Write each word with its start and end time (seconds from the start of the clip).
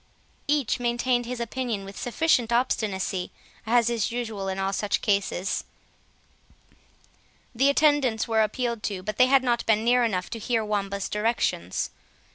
Each 0.47 0.79
maintained 0.79 1.27
his 1.27 1.39
opinion 1.39 1.85
with 1.85 1.95
sufficient 1.95 2.51
obstinacy, 2.51 3.29
as 3.67 3.87
is 3.87 4.11
usual 4.11 4.47
in 4.47 4.57
all 4.57 4.73
such 4.73 5.03
cases; 5.03 5.63
the 7.53 7.69
attendants 7.69 8.27
were 8.27 8.41
appealed 8.41 8.81
to, 8.89 9.03
but 9.03 9.17
they 9.17 9.27
had 9.27 9.43
not 9.43 9.63
been 9.67 9.83
near 9.83 10.03
enough 10.03 10.31
to 10.31 10.39
hear 10.39 10.65
Wamba's 10.65 11.07
directions. 11.07 11.91